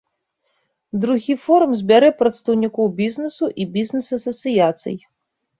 Другі 1.03 1.33
форум 1.43 1.75
збярэ 1.81 2.09
прадстаўнікоў 2.21 2.85
бізнесу 3.03 3.51
і 3.51 3.63
бізнес-асацыяцый. 3.77 4.99